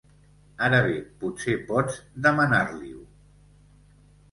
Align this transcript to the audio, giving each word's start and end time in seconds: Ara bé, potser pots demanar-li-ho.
Ara 0.67 0.79
bé, 0.85 0.95
potser 1.25 1.55
pots 1.69 2.01
demanar-li-ho. 2.29 3.07